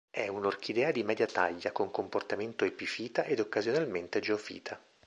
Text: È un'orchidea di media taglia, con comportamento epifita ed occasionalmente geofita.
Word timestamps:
È 0.09 0.27
un'orchidea 0.27 0.89
di 0.91 1.03
media 1.03 1.27
taglia, 1.27 1.71
con 1.71 1.91
comportamento 1.91 2.65
epifita 2.65 3.23
ed 3.23 3.39
occasionalmente 3.39 4.19
geofita. 4.19 4.81